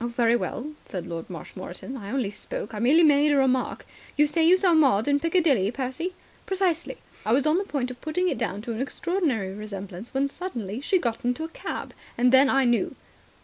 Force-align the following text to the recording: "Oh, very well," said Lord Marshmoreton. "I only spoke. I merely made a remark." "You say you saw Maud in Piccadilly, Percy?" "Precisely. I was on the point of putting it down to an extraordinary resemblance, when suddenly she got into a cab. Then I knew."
"Oh, 0.03 0.07
very 0.07 0.35
well," 0.35 0.73
said 0.83 1.05
Lord 1.05 1.29
Marshmoreton. 1.29 1.95
"I 1.95 2.09
only 2.09 2.31
spoke. 2.31 2.73
I 2.73 2.79
merely 2.79 3.03
made 3.03 3.31
a 3.31 3.37
remark." 3.37 3.85
"You 4.17 4.25
say 4.25 4.43
you 4.43 4.57
saw 4.57 4.73
Maud 4.73 5.07
in 5.07 5.19
Piccadilly, 5.19 5.69
Percy?" 5.69 6.15
"Precisely. 6.47 6.97
I 7.23 7.31
was 7.31 7.45
on 7.45 7.59
the 7.59 7.63
point 7.65 7.91
of 7.91 8.01
putting 8.01 8.27
it 8.27 8.39
down 8.39 8.63
to 8.63 8.71
an 8.73 8.81
extraordinary 8.81 9.53
resemblance, 9.53 10.11
when 10.11 10.27
suddenly 10.31 10.81
she 10.81 10.97
got 10.97 11.23
into 11.23 11.43
a 11.43 11.49
cab. 11.49 11.93
Then 12.17 12.49
I 12.49 12.65
knew." 12.65 12.95